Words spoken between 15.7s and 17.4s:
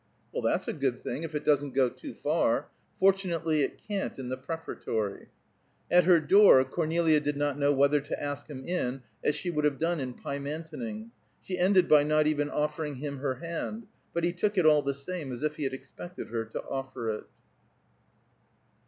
expected her to offer it.